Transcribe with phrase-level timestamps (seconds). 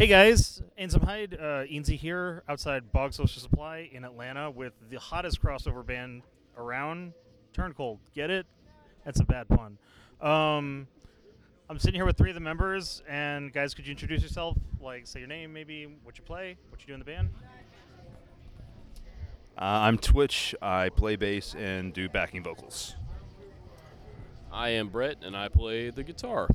[0.00, 4.98] Hey guys, Ansem Hyde, uh, Ainsley here outside Boggs Social Supply in Atlanta with the
[4.98, 6.22] hottest crossover band
[6.56, 7.12] around.
[7.52, 8.46] Turn cold, get it?
[9.04, 9.76] That's a bad pun.
[10.22, 10.88] Um,
[11.68, 14.56] I'm sitting here with three of the members, and guys, could you introduce yourself?
[14.80, 17.28] Like, say your name, maybe what you play, what you do in the band.
[19.58, 20.54] Uh, I'm Twitch.
[20.62, 22.96] I play bass and do backing vocals.
[24.50, 26.48] I am Brett, and I play the guitar.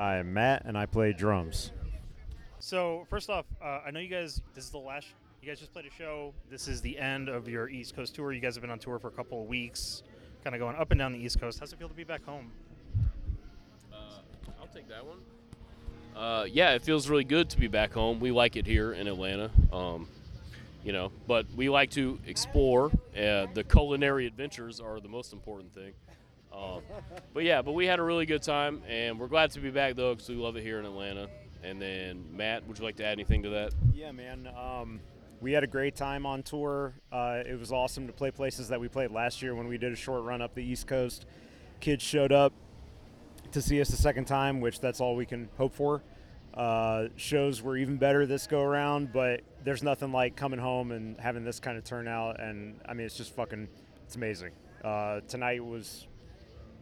[0.00, 1.72] I am Matt, and I play drums.
[2.58, 4.40] So first off, uh, I know you guys.
[4.54, 5.08] This is the last.
[5.42, 6.32] You guys just played a show.
[6.50, 8.32] This is the end of your East Coast tour.
[8.32, 10.02] You guys have been on tour for a couple of weeks,
[10.42, 11.60] kind of going up and down the East Coast.
[11.60, 12.50] How's it feel to be back home?
[13.92, 13.96] Uh,
[14.58, 15.18] I'll take that one.
[16.16, 18.20] Uh, yeah, it feels really good to be back home.
[18.20, 20.08] We like it here in Atlanta, um,
[20.82, 22.86] you know, but we like to explore.
[23.14, 25.92] Uh, the culinary adventures are the most important thing.
[26.52, 26.82] Um,
[27.32, 29.94] but yeah, but we had a really good time, and we're glad to be back
[29.94, 31.28] though because we love it here in Atlanta.
[31.62, 33.74] And then Matt, would you like to add anything to that?
[33.92, 34.48] Yeah, man.
[34.56, 35.00] Um,
[35.40, 36.94] we had a great time on tour.
[37.12, 39.92] Uh, it was awesome to play places that we played last year when we did
[39.92, 41.26] a short run up the East Coast.
[41.80, 42.52] Kids showed up
[43.52, 46.02] to see us the second time, which that's all we can hope for.
[46.54, 51.18] Uh, shows were even better this go around, but there's nothing like coming home and
[51.20, 52.40] having this kind of turnout.
[52.40, 53.68] And I mean, it's just fucking,
[54.04, 54.52] it's amazing.
[54.84, 56.06] Uh, tonight was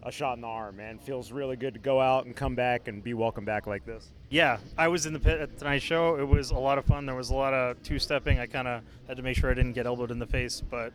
[0.03, 0.99] a shot in the arm, man.
[0.99, 4.11] Feels really good to go out and come back and be welcome back like this.
[4.31, 6.17] Yeah, I was in the pit at tonight's show.
[6.17, 7.07] It was a lot of fun.
[7.07, 8.39] There was a lot of two stepping.
[8.39, 10.93] I kind of had to make sure I didn't get elbowed in the face, but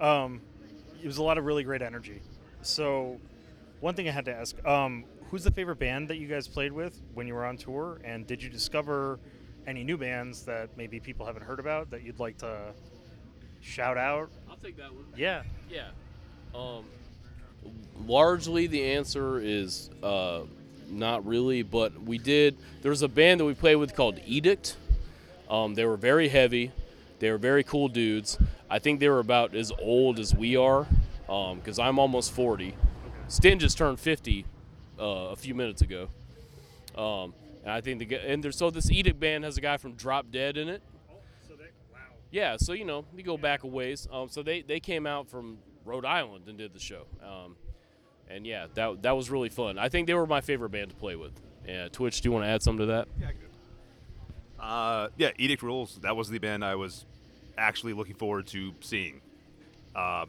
[0.00, 0.40] um,
[1.02, 2.20] it was a lot of really great energy.
[2.62, 3.20] So,
[3.80, 6.72] one thing I had to ask: um, Who's the favorite band that you guys played
[6.72, 8.00] with when you were on tour?
[8.04, 9.18] And did you discover
[9.66, 12.72] any new bands that maybe people haven't heard about that you'd like to
[13.60, 14.30] shout out?
[14.48, 15.04] I'll take that one.
[15.16, 15.42] Yeah.
[15.68, 15.88] Yeah.
[16.54, 16.84] Um,
[18.06, 20.42] largely, the answer is uh,
[20.88, 22.56] not really, but we did.
[22.82, 24.76] There was a band that we played with called Edict.
[25.48, 26.72] Um, they were very heavy.
[27.18, 28.38] They were very cool dudes.
[28.68, 30.86] I think they were about as old as we are,
[31.26, 32.74] because I'm almost 40.
[33.28, 34.44] Sten just turned 50
[34.98, 36.08] uh, a few minutes ago.
[36.96, 39.92] Um, and I think the and there's so this Edict band has a guy from
[39.92, 40.82] Drop Dead in it.
[42.30, 44.06] Yeah, so you know, you go back a ways.
[44.10, 47.06] Um, so they, they came out from Rhode Island and did the show.
[47.22, 47.56] Um,
[48.28, 49.78] and yeah, that that was really fun.
[49.78, 51.32] I think they were my favorite band to play with.
[51.66, 53.08] Yeah, Twitch, do you want to add something to that?
[54.60, 55.98] Uh, yeah, Edict Rules.
[56.02, 57.06] That was the band I was
[57.56, 59.20] actually looking forward to seeing.
[59.94, 60.26] Uh,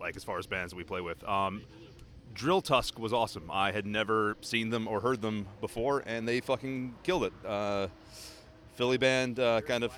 [0.00, 1.22] like as far as bands that we play with.
[1.24, 1.62] Um,
[2.34, 3.50] Drill Tusk was awesome.
[3.50, 7.32] I had never seen them or heard them before, and they fucking killed it.
[7.44, 7.88] Uh,
[8.74, 9.92] Philly band, uh, kind of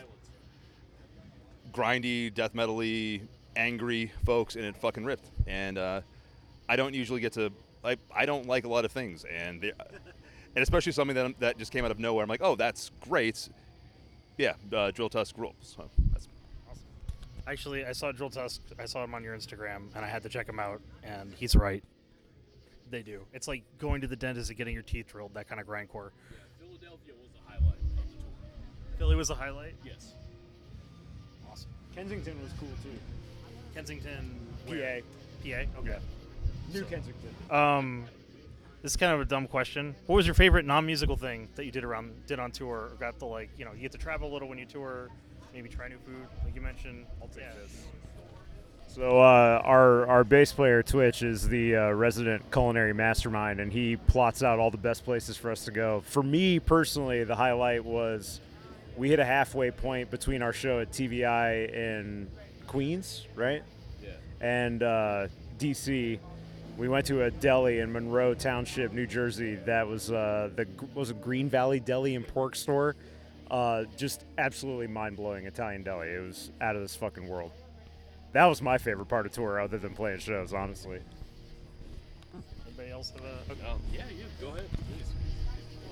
[1.73, 3.23] grindy, death metally,
[3.59, 5.31] angry folks, and it fucking ripped.
[5.47, 6.01] And uh,
[6.69, 7.53] I don't usually get to
[7.83, 9.73] like I don't like a lot of things, and they,
[10.57, 12.23] and especially something that that just came out of nowhere.
[12.23, 13.49] I'm like, oh, that's great.
[14.39, 15.55] Yeah, uh, Drill Tusk rules.
[15.61, 16.29] So that's
[16.71, 16.83] awesome.
[17.47, 18.63] Actually, I saw Drill Tusk.
[18.79, 20.81] I saw him on your Instagram, and I had to check him out.
[21.03, 21.83] And he's right.
[22.91, 23.21] They do.
[23.35, 25.35] It's like going to the dentist and getting your teeth drilled.
[25.35, 26.11] That kind of grindcore.
[26.59, 28.31] Philadelphia was the highlight of the tour.
[28.99, 29.75] Philly was the highlight.
[29.85, 30.15] Yes.
[31.51, 31.69] Awesome.
[31.95, 32.99] Kensington was cool too.
[33.79, 34.29] Kensington,
[34.67, 34.73] PA.
[34.73, 35.01] where?
[35.45, 35.79] PA.
[35.79, 35.99] Okay.
[36.75, 37.31] New Kensington.
[37.49, 38.07] Um,
[38.83, 39.95] this is kind of a dumb question.
[40.07, 42.91] What was your favorite non-musical thing that you did around did on tour?
[42.91, 45.11] Or got to like you know you get to travel a little when you tour,
[45.55, 47.07] maybe try new food like you mentioned.
[47.23, 47.85] I'll take this.
[48.89, 53.95] So uh, our our bass player Twitch is the uh, resident culinary mastermind, and he
[53.95, 56.03] plots out all the best places for us to go.
[56.05, 58.41] For me personally, the highlight was
[58.97, 62.29] we hit a halfway point between our show at TV Eye in
[62.69, 63.63] Queens, right,
[64.03, 64.11] Yeah.
[64.41, 65.27] and uh,
[65.59, 66.19] DC.
[66.77, 69.57] We went to a deli in Monroe Township, New Jersey.
[69.57, 72.95] That was uh, the was a Green Valley Deli and Pork Store.
[73.51, 76.09] Uh, just absolutely mind blowing Italian deli.
[76.09, 77.51] It was out of this fucking world.
[78.33, 81.01] That was my favorite part of tour, other than playing shows, honestly.
[82.67, 83.53] Anybody else have a?
[83.53, 83.67] Okay.
[83.69, 85.07] Um, yeah, you go ahead, please.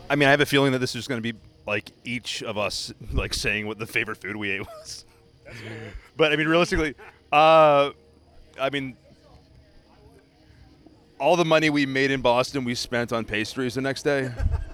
[0.08, 1.36] I mean, I have a feeling that this is going to be
[1.66, 5.04] like each of us like saying what the favorite food we ate was.
[6.16, 6.94] But I mean, realistically,
[7.32, 7.90] uh,
[8.60, 8.96] I mean,
[11.18, 14.30] all the money we made in Boston, we spent on pastries the next day.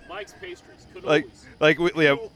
[0.08, 0.86] Mike's Pastries.
[0.92, 1.26] Could like,
[1.60, 2.30] like, we- yeah, Oh.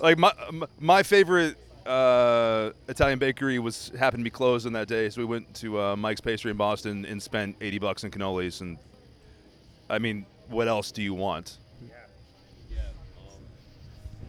[0.00, 0.32] Like my
[0.80, 1.56] my favorite
[1.86, 5.80] uh, Italian bakery was happened to be closed on that day, so we went to
[5.80, 8.62] uh, Mike's Pastry in Boston and spent eighty bucks in cannolis.
[8.62, 8.78] And
[9.88, 11.58] I mean, what else do you want?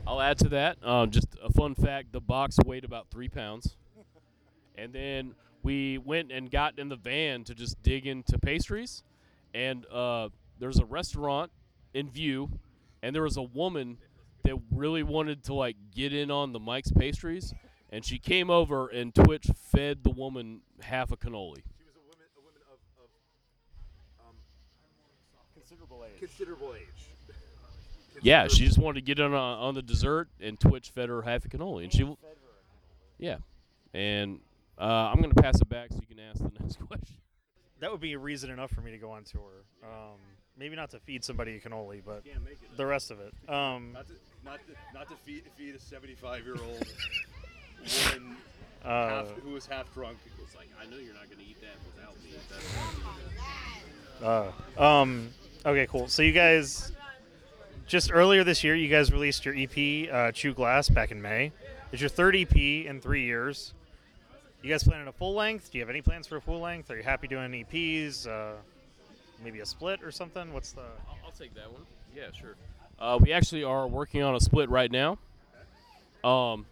[0.03, 0.09] Yeah.
[0.11, 0.77] I'll add to that.
[0.85, 3.75] Um, just a fun fact: the box weighed about three pounds,
[4.75, 9.03] and then we went and got in the van to just dig into pastries,
[9.53, 10.29] and uh,
[10.59, 11.51] there's a restaurant
[11.93, 12.49] in view,
[13.01, 13.97] and there was a woman
[14.43, 17.53] that really wanted to like get in on the Mike's pastries,
[17.89, 21.63] and she came over and Twitch fed the woman half a cannoli.
[21.63, 24.35] She was a woman, a woman of, of um,
[25.55, 26.19] Considerable age.
[26.19, 26.92] considerable age.
[28.21, 31.21] Yeah, she just wanted to get in on, on the dessert, and Twitch fed her
[31.21, 32.17] half a cannoli, and she, w-
[33.19, 33.37] yeah,
[33.93, 34.39] and
[34.79, 37.17] uh, I'm gonna pass it back so you can ask the next question.
[37.79, 39.65] That would be a reason enough for me to go on tour.
[39.83, 40.17] Um,
[40.57, 42.23] maybe not to feed somebody a cannoli, but
[42.77, 43.33] the rest of it.
[43.49, 44.13] Um, Not to,
[44.45, 46.63] not to, not to feed, feed a 75 year old
[48.13, 48.37] woman
[48.85, 50.17] uh, half, who was half drunk.
[50.41, 52.29] It's like I know you're not gonna eat that without me.
[54.77, 55.29] Uh, um,
[55.65, 56.07] okay, cool.
[56.07, 56.92] So you guys,
[57.87, 61.51] just earlier this year, you guys released your EP, uh, Chew Glass, back in May.
[61.91, 63.73] It's your third EP in three years.
[64.61, 65.71] You guys planning a full length?
[65.71, 66.89] Do you have any plans for a full length?
[66.89, 68.27] Are you happy doing EPs?
[68.27, 68.53] Uh,
[69.43, 70.53] maybe a split or something?
[70.53, 70.81] What's the?
[70.81, 71.81] I'll, I'll take that one.
[72.15, 72.55] Yeah, sure.
[72.97, 75.17] Uh, we actually are working on a split right now.
[76.23, 76.65] Um,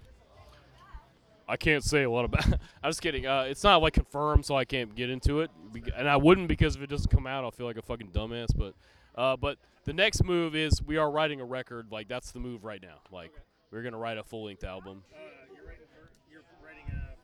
[1.48, 2.46] I can't say a lot about.
[2.84, 3.28] I'm just kidding.
[3.28, 5.52] Uh, it's not like confirmed, so I can't get into it,
[5.98, 8.56] and I wouldn't because if it doesn't come out, I'll feel like a fucking dumbass.
[8.56, 8.74] But,
[9.16, 11.88] uh, but the next move is we are writing a record.
[11.92, 13.00] Like that's the move right now.
[13.12, 13.32] Like
[13.72, 15.04] we're gonna write a full length album.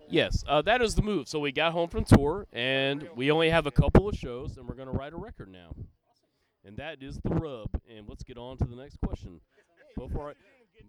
[0.09, 1.27] Yes, uh, that is the move.
[1.27, 4.67] So we got home from tour, and we only have a couple of shows, and
[4.67, 5.75] we're gonna write a record now.
[6.65, 7.69] And that is the rub.
[7.89, 9.41] And let's get on to the next question.
[9.97, 10.33] Before I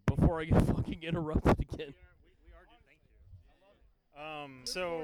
[0.07, 1.95] before I get fucking interrupted again.
[4.17, 5.03] Um, so,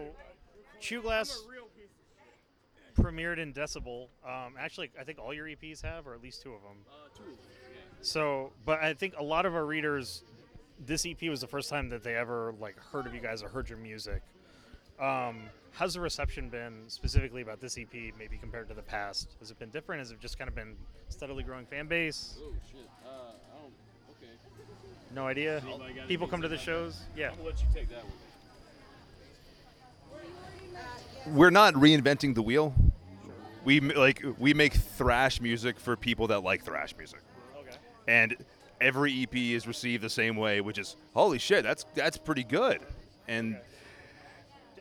[0.81, 1.45] Chew Glass
[2.95, 4.09] premiered in Decibel.
[4.25, 6.77] Um, actually, I think all your EPs have, or at least two of them.
[7.17, 7.23] Two.
[8.01, 10.25] So, but I think a lot of our readers,
[10.85, 13.49] this EP was the first time that they ever like heard of you guys or
[13.49, 14.23] heard your music.
[15.01, 19.37] Um, how's the reception been specifically about this EP, maybe compared to the past?
[19.41, 20.01] Has it been different?
[20.01, 20.77] Has it just kind of been
[21.09, 22.39] steadily growing fan base?
[22.43, 22.89] Oh shit.
[23.05, 23.33] Uh,
[24.11, 24.33] Okay.
[25.15, 25.63] No idea.
[25.67, 27.01] Anybody got People come to to the say shows.
[27.17, 27.31] Yeah.
[27.31, 28.13] I'm gonna let you take that one.
[31.35, 32.75] We're not reinventing the wheel.
[33.65, 37.21] We like we make thrash music for people that like thrash music,
[37.59, 37.77] Okay.
[38.07, 38.37] and
[38.81, 42.81] every EP is received the same way, which is holy shit, that's that's pretty good,
[43.27, 43.59] and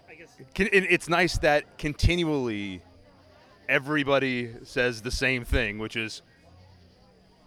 [0.09, 0.35] I guess.
[0.53, 2.81] Can, it's nice that continually
[3.69, 6.21] everybody says the same thing, which is,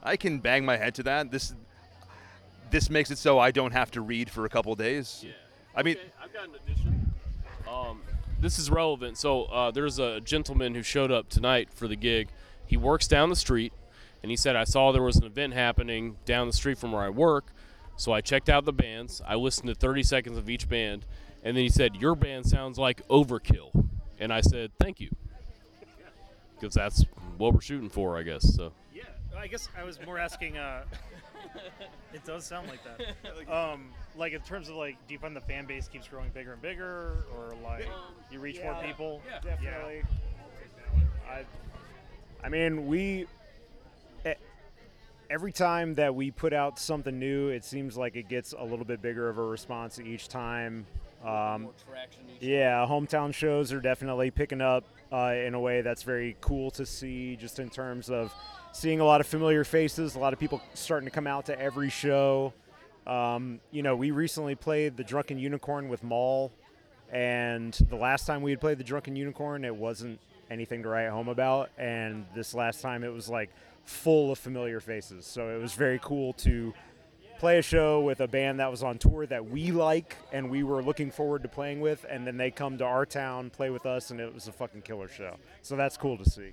[0.03, 1.31] I can bang my head to that.
[1.31, 1.55] This
[2.71, 5.23] this makes it so I don't have to read for a couple days.
[5.25, 5.33] Yeah.
[5.75, 7.15] I mean, Okay, I've got an addition.
[7.69, 8.01] Um,
[8.41, 9.19] this is relevant.
[9.19, 12.29] So uh, there's a gentleman who showed up tonight for the gig.
[12.67, 13.73] He works down the street,
[14.23, 17.03] and he said I saw there was an event happening down the street from where
[17.03, 17.47] I work.
[17.97, 19.23] So I checked out the bands.
[19.27, 21.07] I listened to 30 seconds of each band,
[21.43, 23.87] and then he said your band sounds like Overkill,
[24.19, 25.11] and I said thank you,
[26.55, 27.05] because that's
[27.39, 28.55] what we're shooting for, I guess.
[28.55, 29.05] So Yeah,
[29.37, 30.59] I guess I was more asking.
[30.59, 30.85] Uh,
[32.13, 33.15] it does sound like that.
[33.53, 36.55] Um, like in terms of like, do you find the fan base keeps growing bigger
[36.55, 37.89] and bigger, or like
[38.31, 39.23] you reach more people?
[39.29, 39.39] Yeah.
[39.39, 39.51] people?
[39.65, 40.03] Definitely.
[41.31, 41.45] I,
[42.45, 43.27] I mean, we.
[45.29, 48.85] Every time that we put out something new, it seems like it gets a little
[48.85, 50.87] bit bigger of a response each time.
[51.25, 51.71] Um,
[52.41, 56.87] yeah, hometown shows are definitely picking up uh, in a way that's very cool to
[56.87, 58.33] see, just in terms of
[58.77, 61.59] seeing a lot of familiar faces, a lot of people starting to come out to
[61.59, 62.53] every show.
[63.07, 66.53] Um, you know, we recently played the Drunken Unicorn with Maul,
[67.11, 71.09] and the last time we had played the Drunken Unicorn, it wasn't anything to write
[71.09, 73.49] home about, and this last time it was like
[73.85, 75.25] full of familiar faces.
[75.25, 76.75] So it was very cool to
[77.39, 80.63] play a show with a band that was on tour that we like and we
[80.63, 83.87] were looking forward to playing with, and then they come to our town, play with
[83.87, 85.37] us, and it was a fucking killer show.
[85.63, 86.53] So that's cool to see.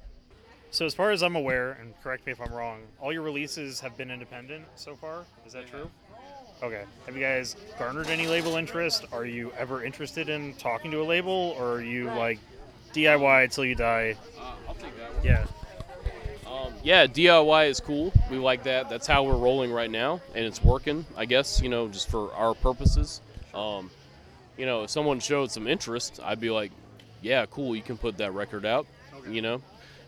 [0.74, 3.80] So as far as I'm aware, and correct me if I'm wrong, all your releases
[3.82, 5.24] have been independent so far.
[5.46, 5.88] Is that true?
[6.64, 6.86] Okay.
[7.06, 9.06] Have you guys garnered any label interest?
[9.12, 12.40] Are you ever interested in talking to a label, or are you like
[12.92, 14.16] DIY till you die?
[14.36, 15.24] Uh, I'll take that one.
[15.24, 15.46] Yeah.
[16.52, 18.12] Um, yeah, DIY is cool.
[18.32, 18.90] We like that.
[18.90, 21.06] That's how we're rolling right now, and it's working.
[21.16, 23.22] I guess you know, just for our purposes.
[23.54, 23.92] Um,
[24.58, 26.72] you know, if someone showed some interest, I'd be like,
[27.22, 27.76] "Yeah, cool.
[27.76, 28.88] You can put that record out."
[29.30, 29.62] You know.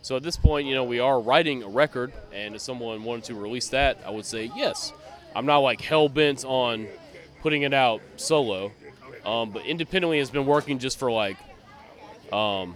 [0.06, 3.24] So at this point, you know, we are writing a record, and if someone wanted
[3.24, 4.94] to release that, I would say yes.
[5.36, 6.86] I'm not like hell bent on
[7.42, 8.72] putting it out solo,
[9.26, 11.38] um, but independently has been working just for like
[12.32, 12.76] um,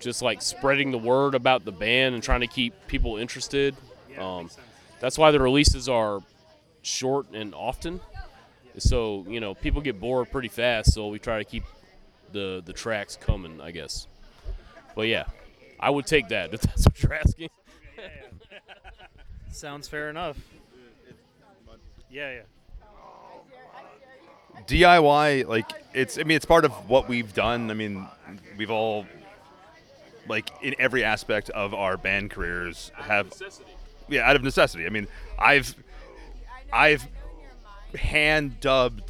[0.00, 3.76] just like spreading the word about the band and trying to keep people interested.
[4.16, 4.48] Um,
[5.00, 6.22] that's why the releases are
[6.80, 8.00] short and often.
[8.78, 10.94] So you know people get bored pretty fast.
[10.94, 11.64] So we try to keep
[12.32, 14.06] the the tracks coming, I guess.
[14.94, 15.24] But yeah,
[15.80, 17.50] I would take that if that's what you're asking.
[19.50, 20.36] Sounds fair enough.
[22.10, 22.42] Yeah, yeah.
[24.66, 26.18] DIY, like it's.
[26.18, 27.70] I mean, it's part of what we've done.
[27.70, 28.06] I mean,
[28.56, 29.06] we've all,
[30.28, 33.32] like, in every aspect of our band careers, have.
[34.08, 34.86] Yeah, out of necessity.
[34.86, 35.06] I mean,
[35.38, 35.74] I've,
[36.72, 37.06] I've
[37.94, 39.02] hand dubbed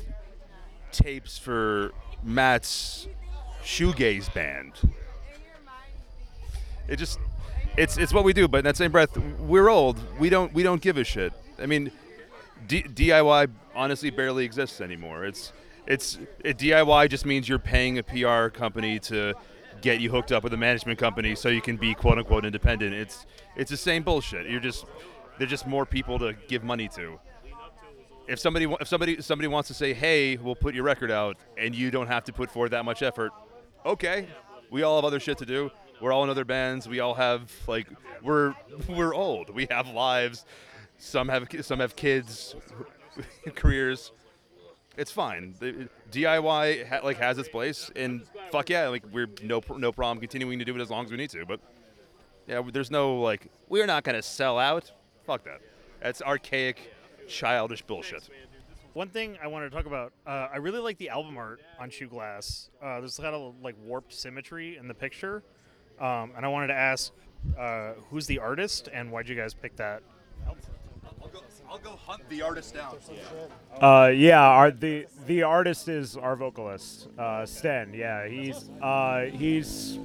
[0.91, 1.93] tapes for
[2.25, 3.07] Matt's
[3.63, 4.73] shoegaze band.
[6.88, 7.18] It just,
[7.76, 8.49] it's it's what we do.
[8.49, 9.99] But in that same breath, we're old.
[10.18, 11.33] We don't we don't give a shit.
[11.59, 11.92] I mean,
[12.66, 15.25] D- DIY honestly barely exists anymore.
[15.25, 15.52] It's
[15.87, 19.35] it's it, DIY just means you're paying a PR company to
[19.80, 22.95] get you hooked up with a management company so you can be quote unquote independent.
[22.95, 23.26] It's
[23.57, 24.47] it's the same bullshit.
[24.49, 24.85] You're just
[25.38, 27.21] there's just more people to give money to.
[28.26, 31.75] If somebody if somebody somebody wants to say, "Hey, we'll put your record out," and
[31.75, 33.33] you don't have to put forward that much effort,
[33.87, 34.26] okay.
[34.71, 35.71] We all have other shit to do.
[36.00, 36.88] We're all in other bands.
[36.88, 37.88] We all have like
[38.23, 38.55] we're
[38.88, 39.50] we're old.
[39.50, 40.45] We have lives.
[40.99, 42.55] Some have some have kids,
[43.55, 44.12] careers.
[44.97, 45.55] It's fine.
[45.61, 50.19] The- DIY ha- like has its place, and fuck yeah, like we're no no problem
[50.21, 51.45] continuing to do it as long as we need to.
[51.47, 51.61] But
[52.47, 54.90] yeah, there's no like we're not gonna sell out.
[55.26, 55.61] Fuck that.
[56.00, 56.93] That's archaic,
[57.28, 58.28] childish bullshit.
[58.95, 61.90] One thing I wanted to talk about, uh, I really like the album art on
[61.90, 62.71] Chew Glass.
[62.83, 65.45] Uh, there's kind of like warped symmetry in the picture,
[66.00, 67.12] um, and I wanted to ask,
[67.59, 70.02] uh, who's the artist and why'd you guys pick that?
[70.47, 70.57] I'll
[71.28, 71.40] go,
[71.71, 72.97] I'll go hunt the artist down.
[73.81, 77.93] Uh, yeah, our the the artist is our vocalist, uh, Sten.
[77.95, 79.99] Yeah, he's uh, he's.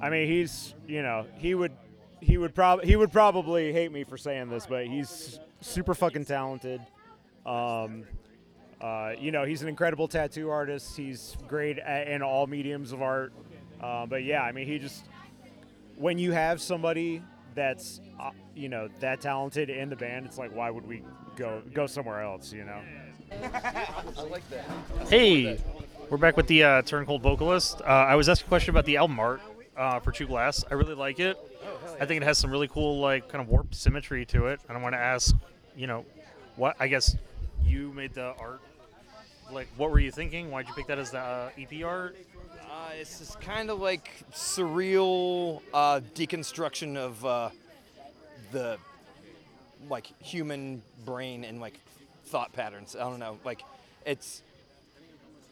[0.00, 1.72] I mean, he's you know he would
[2.20, 6.24] he would probably he would probably hate me for saying this, but he's super fucking
[6.24, 6.80] talented.
[7.44, 8.04] Um,
[8.80, 10.96] uh, you know, he's an incredible tattoo artist.
[10.96, 13.32] He's great at, in all mediums of art.
[13.82, 15.04] Uh, but yeah, I mean, he just
[15.96, 17.22] when you have somebody
[17.54, 21.02] that's uh, you know that talented in the band, it's like why would we
[21.36, 22.52] go go somewhere else?
[22.52, 22.80] You know.
[23.32, 24.66] I like that.
[25.08, 25.58] Hey,
[26.08, 27.80] we're back with the uh, Turn Cold vocalist.
[27.82, 29.40] Uh, I was asked a question about the album art
[29.76, 30.64] uh, for Chew Glass.
[30.70, 31.38] I really like it.
[32.00, 34.60] I think it has some really cool, like, kind of warped symmetry to it.
[34.68, 35.34] And I want to ask,
[35.76, 36.04] you know,
[36.56, 37.16] what I guess
[37.62, 38.60] you made the art.
[39.52, 40.50] Like, what were you thinking?
[40.50, 42.16] Why'd you pick that as the uh, EP art?
[42.90, 47.50] Uh, it's just kind of like surreal uh, deconstruction of uh,
[48.52, 48.78] the
[49.88, 51.78] like human brain and like
[52.26, 52.96] thought patterns.
[52.96, 53.38] I don't know.
[53.44, 53.62] Like
[54.06, 54.42] it's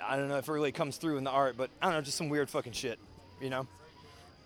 [0.05, 2.01] I don't know if it really comes through in the art, but I don't know,
[2.01, 2.99] just some weird fucking shit.
[3.41, 3.67] You know?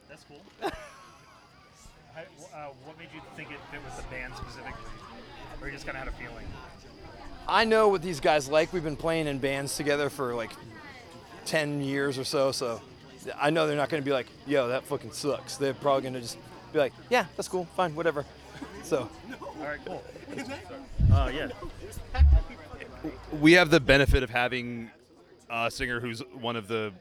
[0.09, 0.43] That's cool.
[0.63, 2.21] I,
[2.55, 4.73] uh, what made you think it fit with the band specifically?
[5.61, 6.47] Or you just kind of had a feeling?
[7.49, 8.73] I know what these guys like.
[8.73, 10.51] We've been playing in bands together for like
[11.47, 12.81] 10 years or so, so
[13.39, 15.57] I know they're not going to be like, yo, that fucking sucks.
[15.57, 16.39] They're probably going to just
[16.73, 18.25] be like, yeah, that's cool, fine, whatever.
[18.83, 19.09] So,
[19.41, 20.03] All right, cool.
[21.13, 21.49] Uh, yeah.
[23.41, 24.91] we have the benefit of having
[25.51, 26.93] a singer who's one of the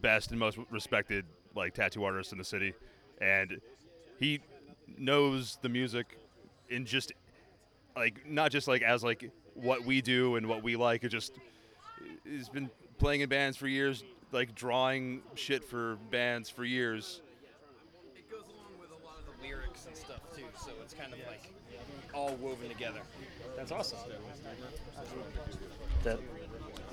[0.00, 2.74] best and most respected like tattoo artists in the city,
[3.20, 3.60] and
[4.18, 4.40] he
[4.98, 6.18] knows the music
[6.68, 7.12] in just
[7.96, 11.04] like not just like as like what we do and what we like.
[11.04, 11.32] It just
[12.24, 17.20] he's been playing in bands for years, like drawing shit for bands for years.
[18.16, 21.12] it goes along with a lot of the lyrics and stuff too, so it's kind
[21.12, 21.52] of like
[22.14, 23.00] all woven together.
[23.56, 23.98] That's awesome.
[26.02, 26.20] That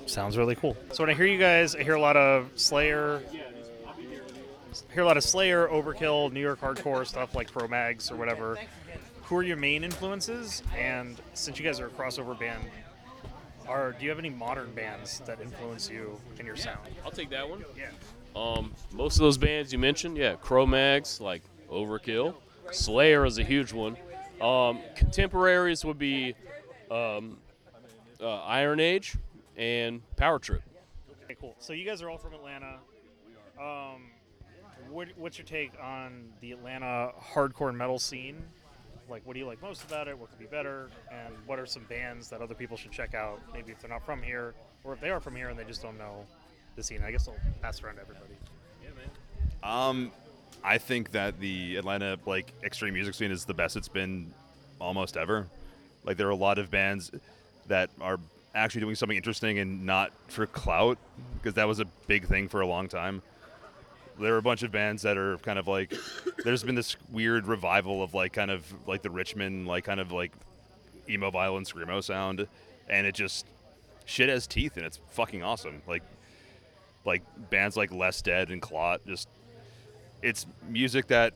[0.06, 0.76] sounds really cool.
[0.92, 3.22] So when I hear you guys, I hear a lot of Slayer.
[3.86, 8.58] I hear a lot of Slayer, Overkill, New York hardcore stuff like Cro-Mags or whatever.
[9.24, 10.62] Who are your main influences?
[10.76, 12.62] And since you guys are a crossover band,
[13.68, 16.80] are do you have any modern bands that influence you in your sound?
[17.04, 17.64] I'll take that one.
[17.76, 17.90] Yeah.
[18.36, 22.34] Um, most of those bands you mentioned, yeah, Cro-Mags, like Overkill,
[22.72, 23.96] Slayer is a huge one.
[24.40, 26.34] Um, contemporaries would be
[26.90, 27.38] um,
[28.20, 29.16] uh, Iron Age
[29.56, 30.62] and Power Trip.
[31.24, 31.54] Okay, cool.
[31.58, 32.78] So you guys are all from Atlanta.
[33.60, 34.10] Um,
[34.90, 38.42] what, what's your take on the Atlanta hardcore metal scene?
[39.08, 40.18] Like, what do you like most about it?
[40.18, 40.88] What could be better?
[41.12, 43.40] And what are some bands that other people should check out?
[43.52, 45.82] Maybe if they're not from here, or if they are from here and they just
[45.82, 46.24] don't know
[46.76, 47.02] the scene.
[47.04, 48.34] I guess I'll pass it around to everybody.
[48.82, 49.08] Yeah, man.
[49.62, 50.12] Um,
[50.62, 54.32] I think that the Atlanta like extreme music scene is the best it's been
[54.80, 55.46] almost ever.
[56.04, 57.10] Like there are a lot of bands
[57.68, 58.18] that are
[58.54, 60.98] actually doing something interesting and not for clout
[61.34, 63.22] because that was a big thing for a long time.
[64.18, 65.92] There are a bunch of bands that are kind of like
[66.44, 70.12] there's been this weird revival of like kind of like the Richmond like kind of
[70.12, 70.32] like
[71.08, 72.46] emo violence screamo sound
[72.88, 73.46] and it just
[74.04, 75.82] shit has teeth and it's fucking awesome.
[75.86, 76.02] Like
[77.04, 79.28] like bands like Less Dead and Clot just
[80.22, 81.34] it's music that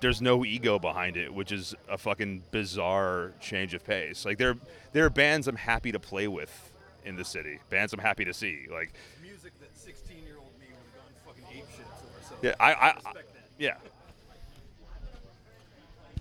[0.00, 4.24] there's no ego behind it, which is a fucking bizarre change of pace.
[4.24, 4.56] Like there
[4.92, 6.72] there are bands I'm happy to play with
[7.04, 8.66] in the city, bands I'm happy to see.
[8.70, 8.92] Like
[9.22, 11.86] Music that 16 year old me would have gone fucking ape shit.
[12.28, 13.12] So yeah, I, I, I
[13.58, 13.74] yeah.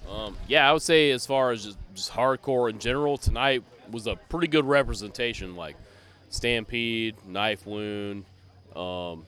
[0.09, 4.07] Um, yeah, I would say as far as just, just hardcore in general, tonight was
[4.07, 5.55] a pretty good representation.
[5.55, 5.75] Like
[6.29, 8.25] Stampede, Knife Wound,
[8.75, 9.25] um,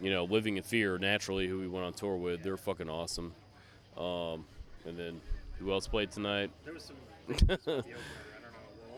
[0.00, 2.42] you know, Living in Fear, naturally, who we went on tour with.
[2.42, 3.32] They're fucking awesome.
[3.96, 4.44] Um,
[4.86, 5.20] and then
[5.58, 6.50] who else played tonight?
[6.64, 6.96] There was some.
[7.28, 7.82] I don't know.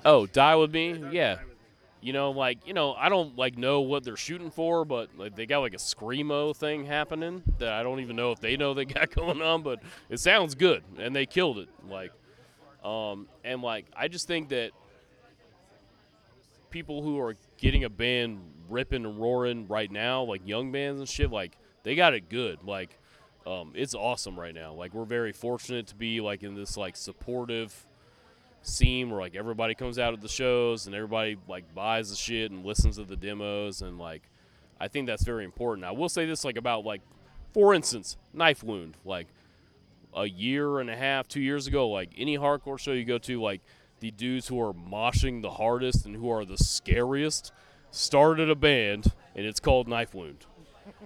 [0.05, 1.02] Oh, Die With Me?
[1.11, 1.38] Yeah.
[2.02, 5.37] You know, like, you know, I don't like know what they're shooting for, but like
[5.37, 8.73] they got like a screamo thing happening that I don't even know if they know
[8.73, 11.69] they got going on, but it sounds good and they killed it.
[11.88, 12.12] Like
[12.83, 14.71] um and like I just think that
[16.71, 18.40] people who are getting a band
[18.71, 21.52] ripping and roaring right now, like young bands and shit, like
[21.83, 22.62] they got it good.
[22.62, 22.97] Like
[23.47, 24.73] um it's awesome right now.
[24.73, 27.87] Like we're very fortunate to be like in this like supportive
[28.62, 32.50] scene where like everybody comes out at the shows and everybody like buys the shit
[32.50, 34.23] and listens to the demos and like
[34.81, 35.85] I think that's very important.
[35.85, 37.02] I will say this like about like
[37.52, 39.26] for instance, Knife Wound, like
[40.14, 43.40] a year and a half, two years ago, like any hardcore show you go to,
[43.40, 43.61] like
[44.00, 47.52] the dudes who are moshing the hardest and who are the scariest
[47.90, 50.47] started a band and it's called Knife Wound.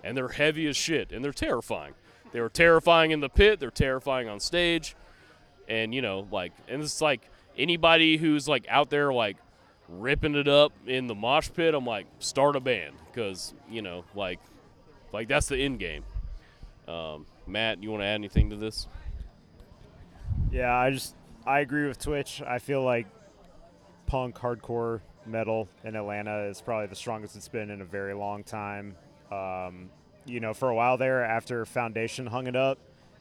[0.02, 1.94] And they're heavy as shit and they're terrifying.
[2.32, 4.96] They were terrifying in the pit, they're terrifying on stage.
[5.68, 9.36] And you know, like and it's like anybody who's like out there like
[9.88, 14.04] ripping it up in the mosh pit, I'm like, start a band because you know,
[14.14, 14.40] like,
[15.12, 16.04] like that's the end game.
[16.88, 18.86] Um, Matt, you want to add anything to this?
[20.50, 21.14] Yeah, I just
[21.46, 22.42] I agree with Twitch.
[22.46, 23.06] I feel like
[24.06, 28.44] punk hardcore metal in Atlanta is probably the strongest it's been in a very long
[28.44, 28.94] time.
[29.32, 29.90] Um,
[30.26, 32.78] you know, for a while there, after Foundation hung it up,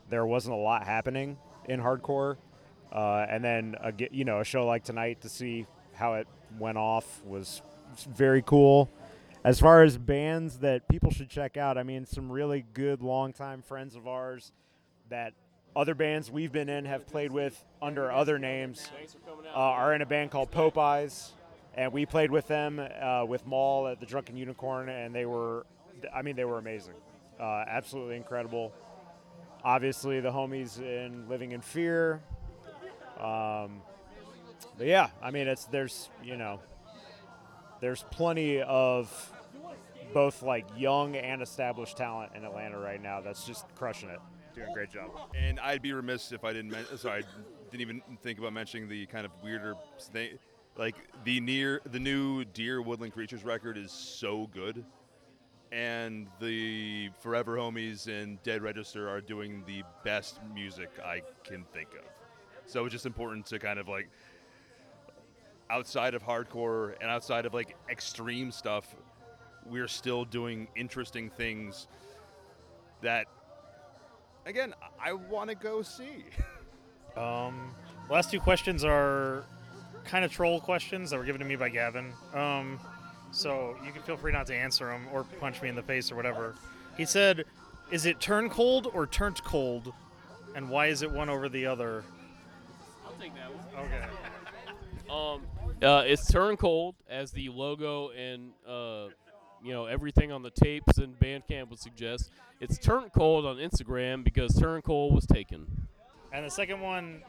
[0.09, 1.37] there wasn't a lot happening
[1.67, 2.37] in hardcore.
[2.93, 6.27] Uh, and then, a, you know, a show like tonight to see how it
[6.59, 7.63] went off was
[8.15, 8.89] very cool.
[9.43, 13.63] As far as bands that people should check out, I mean, some really good longtime
[13.63, 14.51] friends of ours
[15.09, 15.33] that
[15.75, 18.89] other bands we've been in have played with under other names
[19.47, 21.31] uh, are in a band called Popeyes,
[21.75, 25.65] and we played with them uh, with Maul at the Drunken Unicorn, and they were,
[26.13, 26.93] I mean, they were amazing,
[27.39, 28.71] uh, absolutely incredible.
[29.63, 32.21] Obviously, the homies in Living in Fear.
[33.23, 33.81] Um,
[34.77, 36.59] but yeah, I mean, it's there's you know,
[37.79, 39.31] there's plenty of
[40.13, 44.19] both like young and established talent in Atlanta right now that's just crushing it,
[44.55, 45.09] doing a great job.
[45.35, 46.71] And I'd be remiss if I didn't.
[46.71, 47.25] Men- sorry, I
[47.71, 49.75] didn't even think about mentioning the kind of weirder
[50.11, 50.37] thing.
[50.77, 54.83] Like the near the new Deer Woodland Creatures record is so good,
[55.71, 61.89] and the Forever Homies and Dead Register are doing the best music I can think
[61.93, 62.05] of.
[62.65, 64.09] So it's just important to kind of like
[65.69, 68.95] outside of hardcore and outside of like extreme stuff,
[69.65, 71.87] we're still doing interesting things
[73.01, 73.27] that
[74.45, 74.73] again,
[75.03, 76.25] I want to go see.
[77.15, 77.75] Um,
[78.09, 79.45] last two questions are
[80.03, 82.11] kind of troll questions that were given to me by Gavin.
[82.33, 82.79] Um,
[83.29, 86.11] so you can feel free not to answer them or punch me in the face
[86.11, 86.55] or whatever.
[86.97, 87.45] He said,
[87.91, 89.93] "Is it turn cold or turnt cold,
[90.55, 92.03] and why is it one over the other?"
[93.23, 93.85] Take that one.
[93.85, 94.03] Okay.
[95.09, 95.41] Um,
[95.81, 99.07] uh, it's Turn Cold as the logo and uh,
[99.63, 102.31] you know everything on the tapes and Bandcamp would suggest.
[102.59, 105.87] It's Turn Cold on Instagram because Turn Cold was taken.
[106.33, 107.21] And the second one,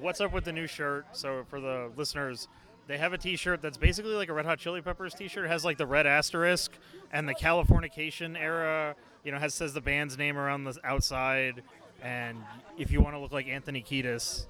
[0.00, 1.06] what's up with the new shirt?
[1.12, 2.48] So for the listeners,
[2.88, 5.44] they have a T-shirt that's basically like a Red Hot Chili Peppers T-shirt.
[5.44, 6.72] It has like the red asterisk
[7.12, 8.96] and the Californication era.
[9.22, 11.62] You know, has says the band's name around the outside.
[12.02, 12.38] And
[12.76, 14.46] if you want to look like Anthony Kiedis,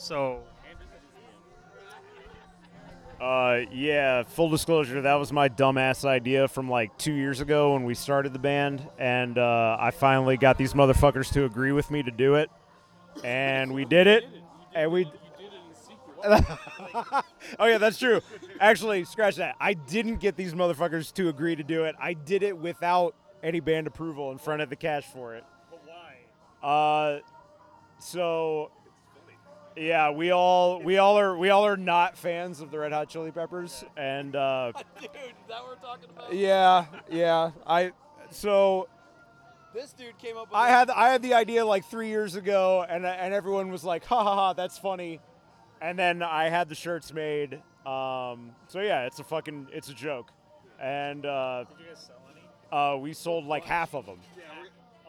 [0.00, 0.40] so
[3.20, 7.84] Uh, yeah, full disclosure, that was my dumbass idea from like two years ago when
[7.84, 12.02] we started the band, and uh, I finally got these motherfuckers to agree with me
[12.02, 12.50] to do it,
[13.22, 14.24] and we did it,
[14.74, 15.12] and we.
[16.24, 18.22] oh yeah, that's true.
[18.58, 19.54] Actually, scratch that.
[19.60, 21.96] I didn't get these motherfuckers to agree to do it.
[22.00, 25.44] I did it without any band approval in front of the cash for it.
[25.70, 26.66] but why?
[26.66, 27.20] Uh,
[27.98, 28.70] so
[29.76, 33.08] yeah, we all we all are we all are not fans of the Red Hot
[33.08, 35.10] Chili Peppers, and uh, Dude, is
[35.48, 36.32] that what we're talking about?
[36.34, 37.50] yeah, yeah.
[37.66, 37.92] I
[38.30, 38.88] so
[39.74, 42.84] This dude came up with I had I had the idea like three years ago,
[42.88, 45.20] and and everyone was like, ha ha ha, that's funny,
[45.80, 47.54] and then I had the shirts made.
[47.86, 50.30] Um, so yeah, it's a fucking it's a joke,
[50.80, 52.96] and uh, Did you guys sell any?
[52.96, 54.18] uh, we sold like half of them.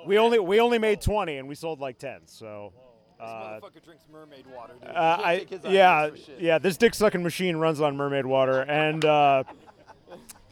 [0.05, 2.21] we only we only made 20 and we sold like 10.
[2.27, 2.71] So.
[2.73, 2.83] This
[3.21, 4.89] Uh, motherfucker drinks mermaid water, dude.
[4.89, 6.41] Uh, I yeah ideas for shit.
[6.41, 9.43] yeah this dick sucking machine runs on mermaid water and uh,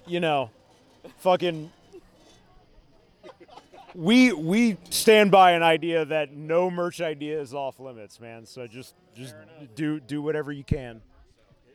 [0.06, 0.52] you know
[1.18, 1.72] fucking
[3.96, 8.68] we we stand by an idea that no merch idea is off limits man so
[8.68, 9.34] just just
[9.76, 11.02] do do whatever you can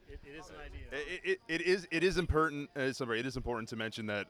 [0.08, 0.80] It, it is an idea.
[0.92, 2.70] It, it, it is it is important.
[2.76, 4.28] Uh, sorry, it is important to mention that.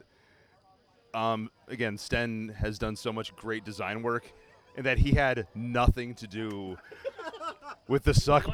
[1.13, 4.33] Um, again, Sten has done so much great design work,
[4.77, 6.77] and that he had nothing to do
[7.89, 8.49] with the suck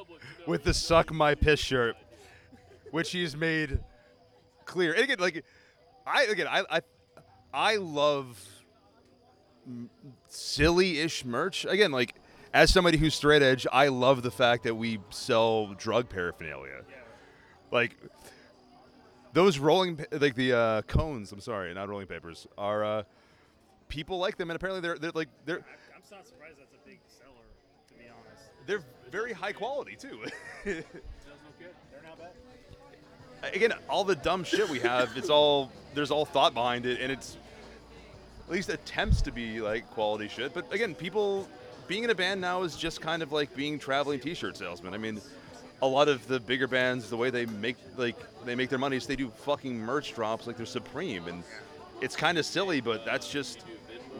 [0.46, 1.96] with the suck my piss shirt,
[2.90, 3.80] which he's made
[4.64, 4.92] clear.
[4.92, 5.44] And again, like
[6.06, 6.80] I again I I,
[7.52, 8.38] I love
[10.28, 11.64] silly-ish merch.
[11.64, 12.14] Again, like
[12.54, 16.82] as somebody who's straight edge, I love the fact that we sell drug paraphernalia.
[17.70, 17.96] Like
[19.32, 21.32] those rolling, like the uh, cones.
[21.32, 22.46] I'm sorry, not rolling papers.
[22.56, 23.02] Are uh,
[23.88, 24.50] people like them?
[24.50, 25.58] And apparently they're they're like they're
[25.94, 27.46] I'm not surprised that's a big seller,
[27.88, 28.44] to be honest.
[28.66, 30.24] they're very high quality too.
[33.54, 37.12] Again, all the dumb shit we have, it's all there's all thought behind it, and
[37.12, 37.36] it's
[38.46, 40.54] at least attempts to be like quality shit.
[40.54, 41.48] But again, people
[41.86, 44.94] being in a band now is just kind of like being traveling T-shirt salesman.
[44.94, 45.20] I mean,
[45.82, 48.96] a lot of the bigger bands, the way they make like they make their money
[48.96, 51.42] is they do fucking merch drops like they're Supreme, and
[52.00, 53.62] it's kind of silly, but that's just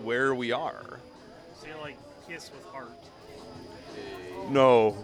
[0.02, 1.00] where we are.
[1.60, 1.96] So you're like
[2.28, 2.90] Kiss with heart.
[4.50, 4.96] No,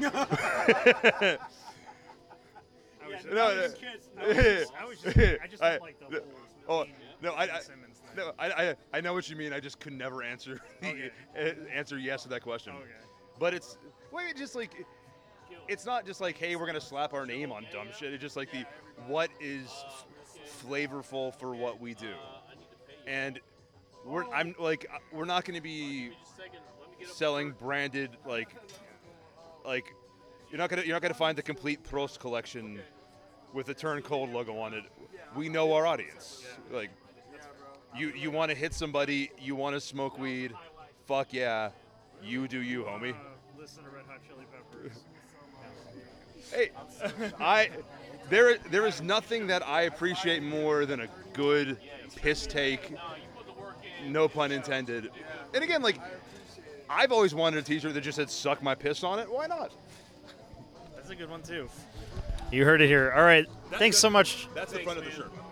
[0.00, 0.10] No.
[0.10, 1.38] I
[3.08, 3.62] was, No, I no.
[3.62, 3.74] was,
[4.18, 6.22] I was just, I was just, I just I- don't like the
[6.66, 6.86] whole oh,
[7.22, 7.60] no, I- I-
[8.16, 9.52] No, I, I, I know what you mean.
[9.52, 11.10] I just could never answer Okay.
[11.72, 12.74] answer yes to that question.
[12.76, 12.84] Okay.
[13.38, 13.78] But it's
[14.12, 14.84] wait, just like
[15.68, 18.12] it's not just like hey, we're gonna slap our name on dumb shit.
[18.12, 18.64] It's just like the
[19.06, 19.68] what is
[20.66, 22.14] flavorful for what we do,
[23.06, 23.40] and
[24.04, 26.10] we're I'm like we're not gonna be
[27.04, 28.48] selling branded like
[29.64, 29.94] like
[30.50, 32.80] you're not gonna you're not gonna find the complete Proust collection
[33.52, 34.84] with the Turn Cold logo on it.
[35.36, 36.44] We know our audience.
[36.72, 36.90] Like
[37.96, 40.52] you you want to hit somebody, you want to smoke weed,
[41.06, 41.70] fuck yeah,
[42.22, 43.12] you do you, homie.
[43.12, 43.16] Uh,
[43.58, 45.04] listen to Red Hot Chili Peppers.
[46.52, 46.70] Hey,
[47.40, 47.70] I
[48.30, 51.76] there there is nothing that I appreciate more than a good
[52.16, 52.94] piss take.
[54.06, 55.10] No pun intended.
[55.54, 55.98] And again, like
[56.90, 59.30] I've always wanted a T-shirt that just said "suck my piss" on it.
[59.30, 59.72] Why not?
[60.96, 61.68] That's a good one too.
[62.50, 63.12] You heard it here.
[63.14, 63.46] All right.
[63.72, 64.48] Thanks so much.
[64.54, 65.30] That's the front of the shirt.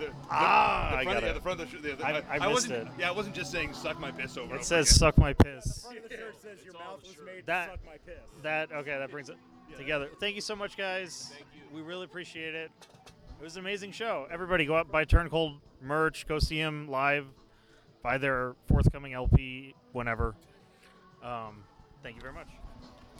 [0.00, 1.34] The, the, Ah, the I front, got yeah, it.
[1.34, 1.98] the front of the shirt.
[1.98, 2.88] The, I- the, I missed wasn't, it.
[2.98, 4.52] Yeah, I wasn't just saying "suck my piss" over.
[4.52, 4.98] It over says again.
[4.98, 7.80] "suck my piss." the front of the shirt says your mouth was made That- suck
[7.84, 8.96] my piss That okay?
[8.98, 9.36] That brings it
[9.76, 10.10] together.
[10.18, 11.32] Thank you so much, guys.
[11.72, 12.70] We really appreciate it.
[13.40, 14.26] It was an amazing show.
[14.30, 16.26] Everybody, go out buy Turn Cold merch.
[16.26, 17.26] Go see them live.
[18.02, 20.34] Buy their forthcoming LP whenever.
[21.22, 21.64] Um,
[22.02, 22.48] thank you very much.